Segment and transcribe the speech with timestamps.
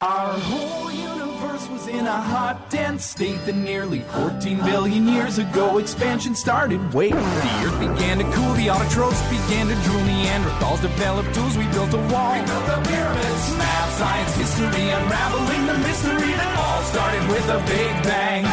[0.00, 5.78] Our whole universe was in a hot, dense state that nearly 14 billion years ago
[5.78, 6.78] expansion started.
[6.94, 11.66] Wait, the earth began to cool, the autotrophs began to drool, Neanderthals developed tools, we
[11.74, 12.30] built a wall.
[12.38, 13.42] We built the pyramids.
[13.58, 18.46] Math, science, history, unraveling the mystery that all started with a big bang.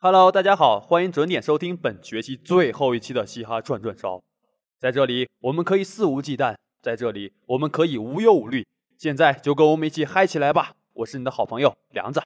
[0.00, 4.22] Hello，大家好，欢迎准点收听本学期最后一期的嘻哈转转烧。
[4.80, 8.64] 在这里，我们可以肆无忌惮；在这里，我们可以无忧无虑。
[8.98, 10.72] 现在就跟我们一起嗨起来吧！
[10.92, 12.20] 我是你的好朋友梁子。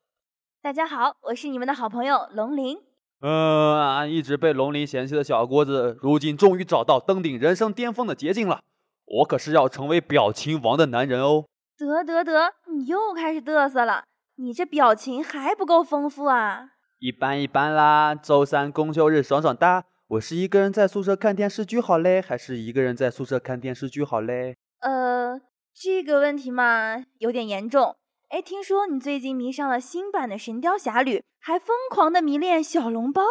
[0.63, 2.79] 大家好，我是你们的好朋友龙鳞。
[3.21, 8.63] 嗯，一直被龙鳞嫌弃的小郭子，如今终于找到登顶人生巅峰的捷径了。
[9.05, 11.45] 我可是要成为表情王的男人哦！
[11.77, 14.05] 得得得，你又开始嘚瑟了。
[14.37, 16.71] 你这表情还不够丰富啊！
[17.01, 19.85] 一般一般啦，周三公休日爽爽哒。
[20.09, 24.57] 我是一个人在宿舍看电视剧好嘞，还是一个人在宿舍看电视剧好嘞？
[24.81, 25.39] 呃，
[25.75, 27.97] 这个问题嘛，有点严重。
[28.29, 33.23] 哎，听说你最近迷上了新版的《神雕侠侣》，还疯狂的迷恋小笼包。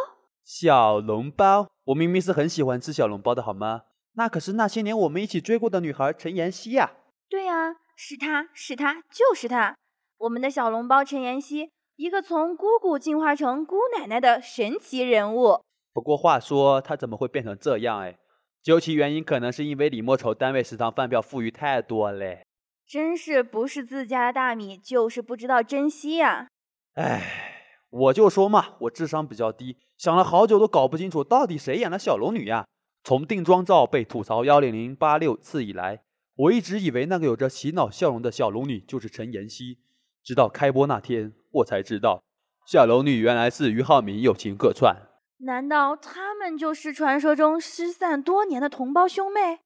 [0.43, 1.69] 小笼包？
[1.85, 3.83] 我明明是很喜欢吃小笼包的好吗？
[4.13, 6.91] 那可是那些年我们一起追过的女孩陈妍希呀。
[7.29, 9.77] 对呀，是她是她就是她，
[10.17, 15.61] 我们的小笼包陈妍希，一个从姑姑进化成姑奶奶的神奇人物。
[15.93, 17.99] 不过话说，她怎么会变成这样？
[18.01, 18.17] 哎，
[18.63, 22.45] 究其原因，可能是因为李莫愁单位食堂饭票富裕太多嘞。
[22.87, 26.47] 真是不是自家的大米，就是不知道珍惜呀。
[26.93, 27.23] 哎，
[27.89, 32.65] 我就说嘛，我智商比较低，想了好久都搞不清楚到底谁演了小龙女呀。
[33.03, 36.03] 从定妆照被吐槽幺零零八六次以来，
[36.35, 39.79] 我一直以为那个有着洗脑笑容的小龙女就是陈妍希，
[40.23, 42.21] 直到开播那天，我才知道，
[42.67, 44.95] 小龙女原来是俞灏明友情客串。
[45.43, 49.61] 难道他们就是传说中失散多年的同胞兄妹？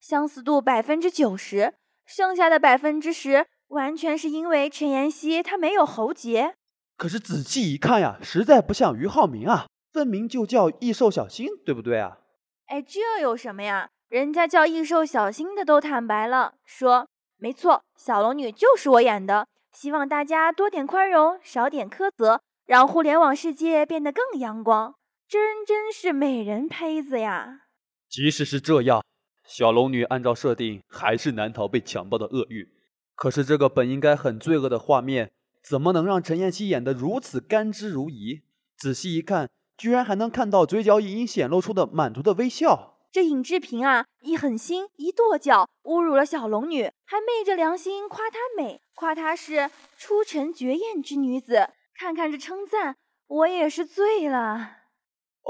[0.00, 6.56] 相似度百分之九十，剩下的百分之十完全是因为陈妍希她没有喉结。
[6.96, 12.18] 可是仔细一看呀，实在不像俞灏明啊，分明就叫易瘦小新，对不对啊？
[12.66, 13.90] 哎，这有什么呀？
[14.08, 17.06] 人家叫易瘦小新的都坦白了，说
[17.38, 19.46] 没错，小龙女就是我演的。
[19.72, 24.96] 希望大家多点宽容，少点苛责，让互联网世界变得更阳光。
[25.30, 27.60] 真真是美人胚子呀！
[28.08, 29.04] 即使是这样，
[29.46, 32.66] 小龙女按照设定还是难逃被强暴的厄运。
[33.14, 35.30] 可是这个本应该很罪恶的画面，
[35.62, 38.42] 怎么能让陈妍希演得如此甘之如饴？
[38.76, 42.98] 仔细一看，居然还能看到嘴角隐隐显露出的满足的微笑。
[43.12, 51.68] 这尹志平啊，一狠心，一跺脚，侮辱了小龙女，还昧着良心夸她美，夸她是出尘绝艳之女子。
[51.94, 52.96] 看看这称赞，
[53.28, 54.78] 我也是醉了。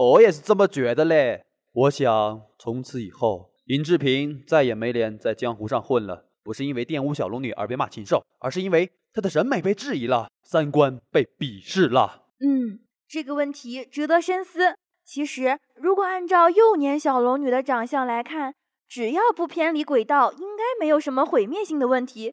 [0.00, 1.44] 我也是这么觉得嘞。
[1.72, 6.24] 我想从此以后，尹志平再也没脸在江湖上混了。
[6.42, 12.22] 不是因为玷污小龙女而被骂禽兽，而是因为他的审美被质疑了，三观被鄙视了。
[12.40, 14.74] 嗯，这个问题值得深思。
[15.04, 18.54] 其实，如果按照幼年小龙女的长相来看，
[18.88, 22.32] 只要不偏离轨道，应该没有什么毁灭性的问题。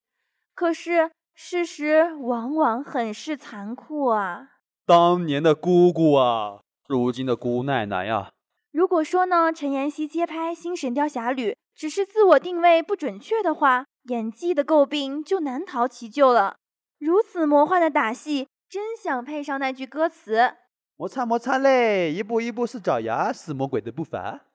[0.56, 4.52] 可是，事实往往很是残酷啊。
[4.86, 6.62] 当年的姑姑啊。
[6.88, 8.32] 如今的姑奶奶呀，
[8.72, 16.56] 如果说呢，陈妍希接拍《新神雕侠侣》只是自我定位不准确的话，演技的诟病就难逃其咎了。
[16.98, 20.54] 如此魔幻的打戏，真想配上那句歌词
[20.96, 24.46] ：“摩擦摩擦嘞，一步一步是爪牙，是魔鬼的步伐。”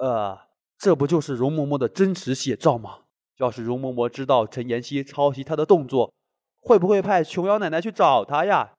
[0.00, 0.38] 呃，
[0.78, 3.00] 这不就是容嬷嬷的真实写照吗？
[3.36, 6.14] 要是容嬷嬷知道陈妍希抄袭她的动作，
[6.60, 8.72] 会不会派琼瑶奶奶去找她呀？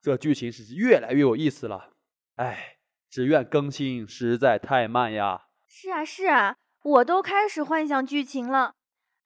[0.00, 1.90] 这剧情是越来越有意思了。
[2.40, 2.78] 哎，
[3.10, 5.42] 只怨更新实在太慢呀！
[5.66, 8.72] 是啊，是啊，我都开始幻想剧情了。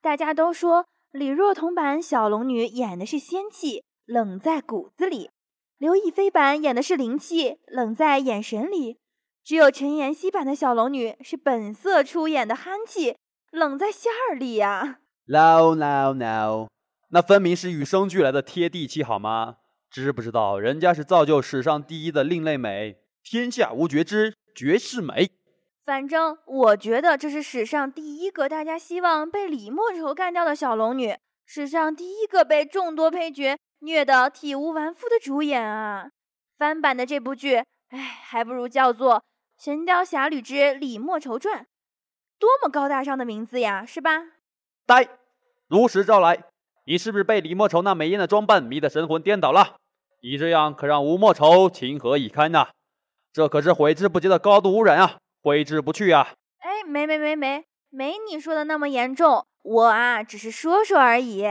[0.02, 5.28] 大家都说李若彤版小龙女演的是仙气，冷在骨子里；
[5.78, 8.96] 刘亦菲版演的是灵气，冷在眼神里；
[9.44, 13.16] 只有陈妍希版的小龙女是本色出演的憨气，
[13.52, 16.66] 冷在馅儿里呀！No no no，
[17.10, 19.58] 那分明是与生俱来的贴地气，好吗？
[19.88, 22.96] 知不知道人家是造就史上第一的另类美？
[23.24, 25.30] 天下无绝之绝世美。
[25.84, 31.16] 反正我觉得这是史上第一个大家希望被李莫愁干掉的小龙女，
[31.46, 36.10] 史上第一个被众多配角虐得体无完肤的主演啊！
[36.56, 37.56] 翻版的这部剧，
[37.88, 39.16] 哎，还不如叫做
[39.58, 41.62] 《神雕侠侣之李莫愁传》，
[42.38, 44.22] 多么高大上的名字呀，是吧？
[44.86, 45.08] 呆，
[45.68, 46.44] 如实招来，
[46.86, 49.76] 你是不是被李莫愁那美艳的装扮迷得神魂颠倒了？
[50.22, 52.68] 你这样可让吴莫愁情何以堪呐？
[53.34, 55.16] 这可是挥之不去的高度污染啊！
[55.42, 56.34] 挥之不去啊！
[56.60, 61.44] 哎，没没没没，没你说的那么严重，我啊只是说说而已。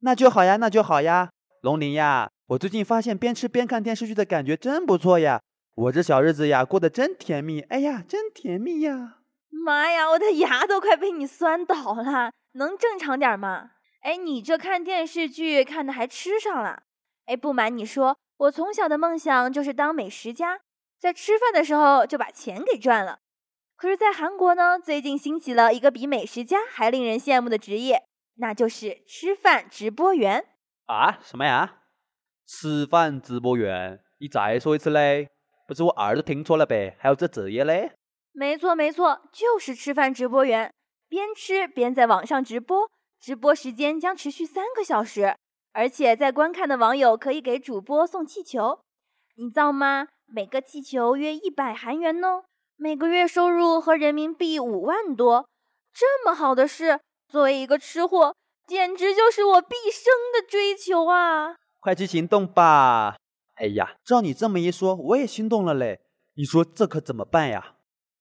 [0.00, 1.30] 那就好呀，那就好呀，
[1.62, 5.40] 龙鳞呀，我最近发现边吃边看电视剧的感觉真不错呀，
[5.74, 9.20] 我这小日子呀过得真甜蜜，哎呀，真甜蜜呀！
[9.48, 13.70] 妈呀，我的牙都快被你酸倒了，能正常点吗？
[14.02, 16.82] 哎，你这看电视剧看的还吃上了？
[17.24, 20.60] 哎，不瞒你说，我从小的梦想就是当美食家，
[21.02, 23.18] 在吃饭的时候就把钱给赚了。
[23.74, 28.04] 可是，在韩国呢，最近兴起了一个比美食家还令人羡慕的职业，
[28.36, 30.46] 那就是吃饭直播员
[30.86, 31.18] 啊！
[31.20, 31.78] 什么呀？
[32.46, 33.98] 吃饭直播员？
[34.20, 35.28] 你再说一次嘞？
[35.66, 36.96] 不是我耳朵听错了呗？
[37.00, 37.90] 还有这职业嘞？
[38.30, 40.72] 没错，没错，就是吃饭直播员，
[41.08, 42.88] 边吃边在网上直播，
[43.20, 45.34] 直播时间将持续三个小时，
[45.72, 48.78] 而且在观看的网友可以给主播送气球，
[49.34, 50.06] 你造吗？
[50.34, 52.44] 每个气球约一百韩元呢。
[52.76, 55.46] 每个月收入和人民币五万多，
[55.92, 58.34] 这么好的事，作为一个吃货，
[58.66, 61.56] 简直就是我毕生的追求啊！
[61.80, 63.16] 快去行动吧！
[63.56, 66.00] 哎呀，照你这么一说，我也心动了嘞。
[66.36, 67.74] 你说这可怎么办呀？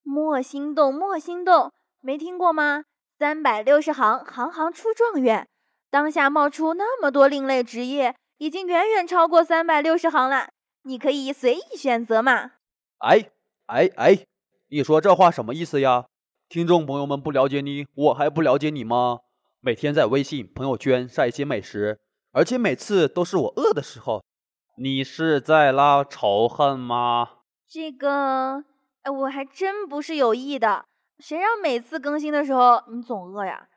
[0.04, 1.72] 莫心动，莫心动，
[2.02, 2.84] 没听过吗？
[3.18, 5.48] 三百六十行，行行出状元。
[5.90, 10.50] 当下冒出那么多另类职业，已经远远超过三百六十行了。
[10.84, 12.52] 你可以随意选择嘛。
[13.00, 13.30] 哎
[13.68, 14.26] 哎哎！
[14.70, 16.06] 你说这话什么意思呀？
[16.50, 19.20] 听众朋友们不了解你，我还不了解你吗？
[19.60, 22.00] 每天在微信朋友圈晒一些美食，
[22.32, 24.24] 而且每次都是我饿的时候，
[24.78, 27.30] 你是在拉仇恨吗？
[27.68, 28.64] 这个，
[29.04, 30.86] 哎，我还真不是有意的。
[31.20, 33.68] 谁让每次更新的时候你总饿呀？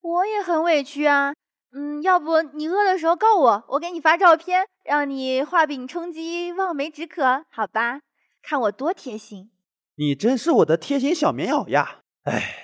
[0.00, 1.34] 我也很委屈啊。
[1.78, 8.00] 嗯，要不你饿的时候告我，我给你发照片，让你画饼充饥，望梅止渴，好吧？
[8.42, 9.50] 看我多贴心。
[9.96, 12.00] 你真是我的贴心小棉袄呀！
[12.22, 12.54] 哎，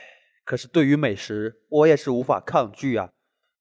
[0.46, 3.10] 可是对于美食，我也是无法抗拒啊。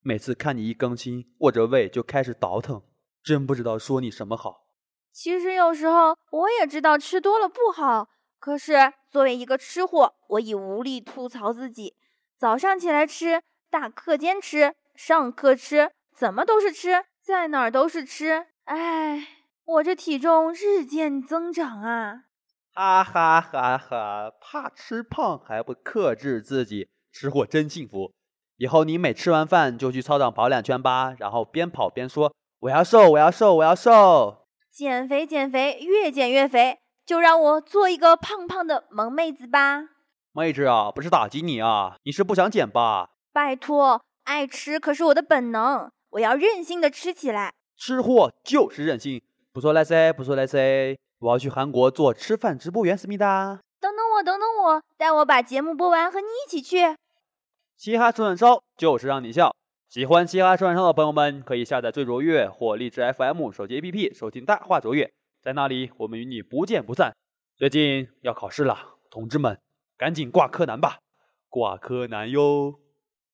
[0.00, 2.80] 每次看你一更新，我这胃就开始倒腾，
[3.22, 4.64] 真不知道说你什么好。
[5.12, 8.08] 其实有时候我也知道吃多了不好，
[8.38, 11.94] 可是作为一个吃货，我已无力吐槽自己。
[12.38, 18.46] 早上起来吃，大课间吃，上课吃，怎么都是吃，在哪儿都是吃。
[18.64, 19.26] 哎，
[19.64, 22.24] 我这体重日渐增长啊！
[22.74, 24.30] 哈哈哈哈！
[24.40, 28.12] 怕吃胖还不克制自己，吃货真幸福。
[28.56, 39.88] 以后你每吃完饭就去操场跑两圈吧，然后边跑边说：“我要瘦，我要瘦，我要瘦。”减肥，减肥，越减越肥，就让我做一个胖胖的萌妹子吧。
[40.32, 43.10] 妹子啊，不是打击你啊，你是不想减吧？
[43.32, 47.52] 拜托，爱吃可是我的本能，我要任性的吃起来。
[47.76, 49.20] 吃货就是任性，
[49.52, 50.96] 不说来塞，不说来塞。
[51.18, 53.60] 我要去韩国做吃饭直播员，思密达。
[53.80, 56.96] 等等我，等等我，待我把节目播完，和你一起去。
[57.76, 59.54] 嘻哈吃串烧就是让你笑。
[59.88, 67.12] 喜欢嘻哈吃串烧的朋友们，可以下载最卓越或荔枝 FM 手机 APP 收听大话卓越，在那里我们与你不见不散。
[67.56, 69.60] 最近要考试了，同志们，
[69.98, 70.98] 赶紧挂科难吧，
[71.48, 72.78] 挂科难哟。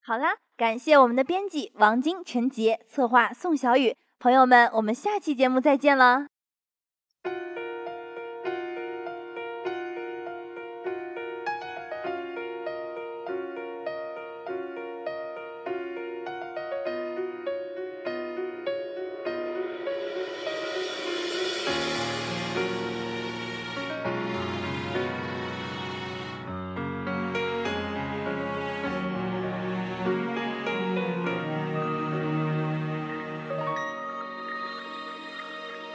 [0.03, 3.95] 好啦，感谢我们的编辑王晶、陈杰，策划宋小雨。
[4.19, 6.27] 朋友们，我们下期节目再见了。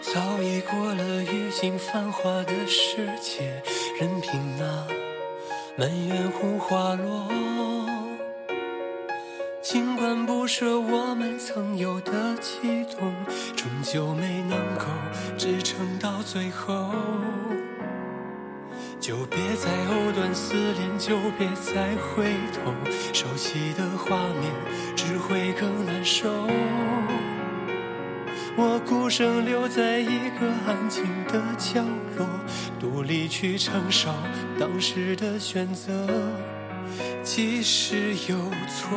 [0.04, 3.64] 早已过了欲尽繁华的世界，
[3.98, 4.86] 任凭那
[5.78, 7.28] 满园红花落。
[9.62, 13.14] 尽管不舍我们曾有的激动，
[13.56, 14.86] 终究没能够
[15.38, 16.92] 支撑到最后。
[19.00, 22.74] 就别再藕断丝连，就别再回头，
[23.14, 24.52] 熟悉的画面
[24.98, 26.30] 只会更难受。
[28.56, 31.82] 我孤身留在一个安静的角
[32.18, 32.28] 落，
[32.80, 34.10] 独立去承受
[34.60, 35.92] 当时的选择，
[37.24, 38.38] 即使有
[38.70, 38.96] 错，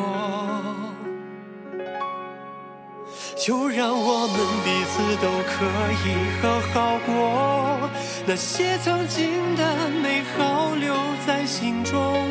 [3.35, 5.65] 就让我们彼此都可
[6.05, 6.07] 以
[6.43, 7.89] 好好过。
[8.27, 10.95] 那些曾经的美好留
[11.27, 12.29] 在心中，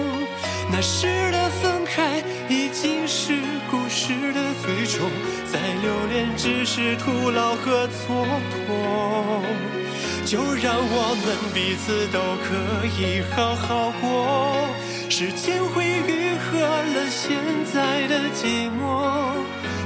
[0.72, 3.34] 那时的分开已经是
[4.06, 5.10] 故事的最终。
[5.52, 7.90] 再留恋只是徒劳和蹉
[8.68, 9.42] 跎，
[10.26, 12.54] 就让我们彼此都可
[12.86, 14.68] 以好好过。
[15.10, 17.36] 时间会愈合了现
[17.74, 18.78] 在的寂寞。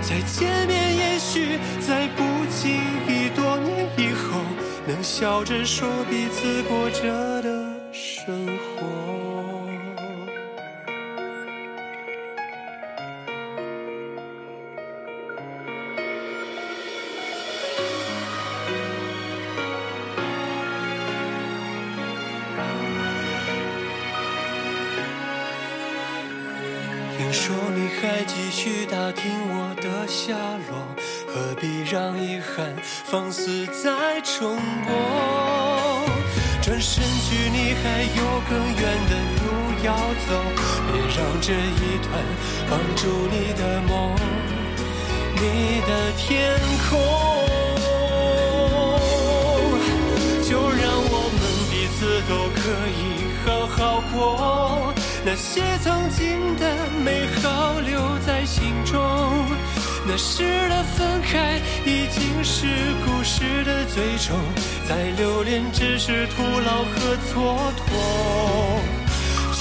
[0.01, 2.75] 再见面，也许在不经
[3.07, 4.41] 意多年以后，
[4.85, 7.49] 能笑着说彼此过着的
[7.93, 8.58] 生活。
[27.75, 30.33] 你还继续打听我的下
[30.67, 30.71] 落，
[31.27, 32.75] 何必让遗憾
[33.05, 34.89] 放肆再重播？
[36.61, 39.45] 转身去你还有更远的路
[39.83, 39.87] 要
[40.27, 40.29] 走，
[40.91, 42.11] 别让这一段
[42.69, 43.01] 绑住
[43.31, 44.15] 你的梦，
[45.35, 46.91] 你的天空。
[50.43, 52.99] 就让我们彼此都可以
[53.45, 53.77] 好好
[54.13, 54.93] 过。
[55.25, 58.99] 那些曾经的美好留在心中，
[60.07, 62.65] 那时的分开已经是
[63.05, 64.37] 故事的最终，
[64.87, 67.89] 再留恋只是徒劳和蹉跎。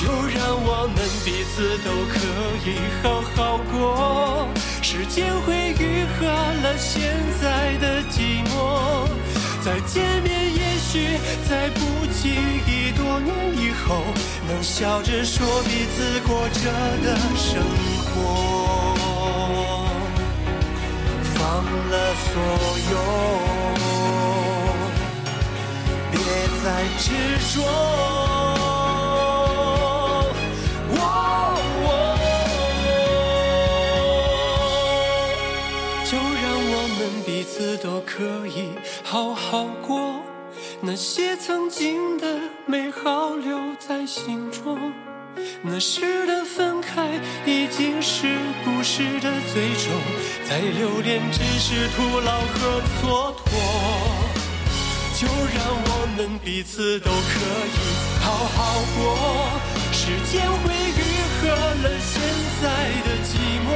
[0.01, 2.17] 就让我们彼此都可
[2.65, 4.49] 以好好过，
[4.81, 6.27] 时间会愈合
[6.63, 7.13] 了现
[7.43, 9.09] 在的寂寞，
[9.65, 11.81] 再见面也许在不
[12.13, 14.03] 经意多年以后。
[14.49, 16.63] 能笑着说彼此过着
[17.05, 17.63] 的生
[18.07, 18.17] 活，
[21.35, 21.39] 放
[21.91, 22.33] 了所
[22.91, 22.97] 有，
[26.11, 26.19] 别
[26.65, 26.67] 再
[26.99, 27.07] 执
[27.55, 27.88] 着。
[50.59, 53.47] 再留恋只是徒劳和蹉跎。
[55.15, 57.79] 就让我们彼此都可以
[58.25, 58.59] 好好
[58.97, 58.99] 过，
[59.93, 61.01] 时间会愈
[61.39, 62.11] 合了现
[62.61, 62.67] 在
[63.07, 63.31] 的寂
[63.63, 63.71] 寞。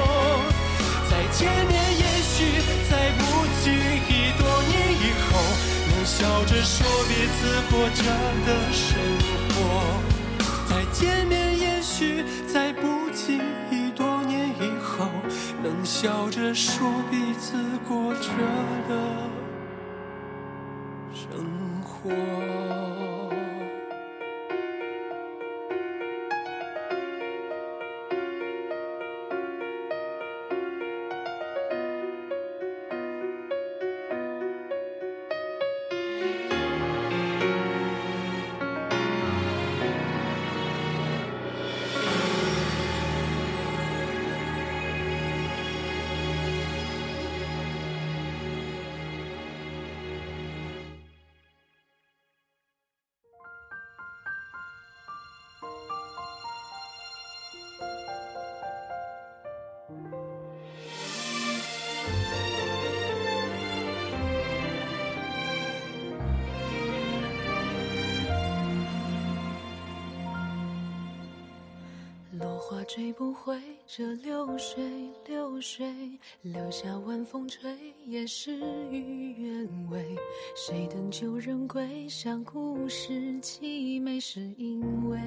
[1.08, 1.72] 再见面，
[2.02, 2.34] 也许
[2.90, 3.22] 在不
[3.62, 5.38] 经意多年以后。
[5.86, 8.02] 能笑着说彼此过着
[8.44, 8.84] 的生
[9.54, 9.54] 活，
[10.68, 12.82] 再见面，也许在不
[13.14, 13.38] 经
[13.70, 13.71] 意，
[15.62, 17.56] 冷笑着说彼此
[17.88, 18.28] 过着
[18.88, 19.30] 的
[21.14, 22.91] 生活。
[72.72, 73.54] 花追不回
[73.86, 74.82] 这流水，
[75.26, 75.86] 流水
[76.40, 77.70] 留下晚风吹，
[78.06, 78.58] 也事
[78.90, 80.16] 与愿违。
[80.56, 82.08] 谁等旧人归？
[82.08, 83.12] 想故事
[83.42, 85.20] 凄美，是因为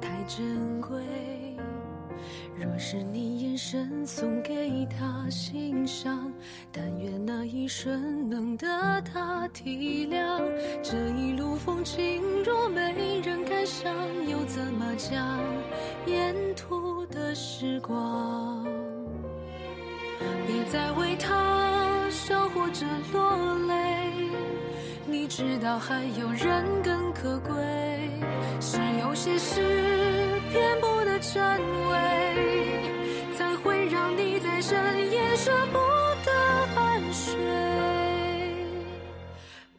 [0.00, 1.47] 太珍贵。
[2.56, 6.32] 若是你眼神送给他欣赏，
[6.72, 8.66] 但愿那一瞬能得
[9.02, 10.40] 他体谅。
[10.82, 13.94] 这一路风景若没人感伤，
[14.28, 15.40] 又怎么讲
[16.06, 18.66] 沿途的时光？
[20.46, 24.12] 别再为他笑或者落泪，
[25.06, 27.54] 你知道还有人更可贵。
[28.60, 31.42] 是有些事偏不真
[31.90, 31.96] 伪，
[33.36, 35.78] 才会让你在深夜舍不
[36.24, 36.32] 得
[36.76, 37.34] 安睡。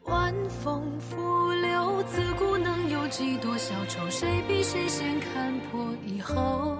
[0.04, 4.08] 晚风拂柳，自古能有几多小愁？
[4.10, 6.76] 谁比谁先看破以后？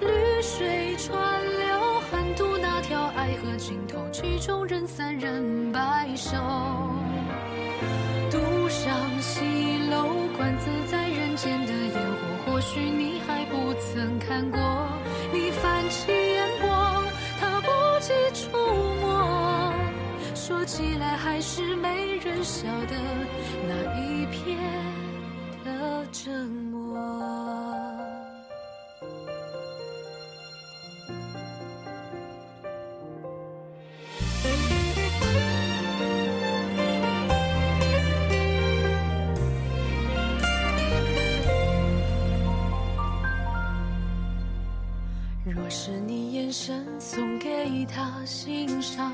[0.00, 6.36] 绿水川流，横渡那条爱河尽头，曲终人散人白首。
[13.92, 14.60] 曾看过。
[15.32, 16.68] 你泛起烟波，
[17.38, 17.68] 他不
[18.00, 18.50] 及触
[19.00, 19.72] 摸，
[20.34, 22.96] 说起来还是没人晓得
[23.68, 24.09] 那一
[46.50, 49.12] 生送给他欣赏，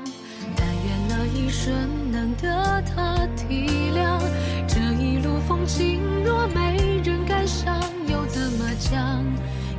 [0.55, 4.19] 但愿那一瞬能得他体谅。
[4.67, 9.23] 这一路风景若没人感伤，又怎么讲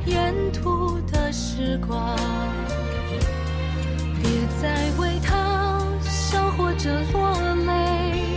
[0.05, 2.17] 沿途的时光？
[4.21, 7.33] 别再为他笑或者落
[7.65, 8.35] 泪，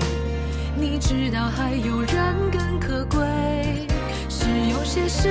[0.77, 3.87] 你知道还有人更可贵，
[4.29, 5.29] 是有些事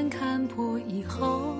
[0.00, 1.54] 眼看破以后？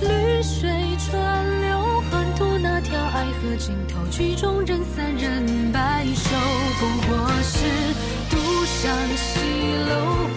[0.00, 0.08] 绿
[0.42, 6.34] 水川流，横渡那条爱河尽头，曲终人散人白首。
[6.80, 7.66] 不过是
[8.30, 9.40] 独上西
[9.90, 10.29] 楼，